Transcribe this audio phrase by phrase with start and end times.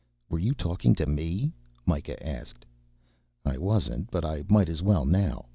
[0.29, 1.51] "Were you talking to me?"
[1.85, 2.65] Mikah asked.
[3.45, 5.45] "I wasn't but I might as well now.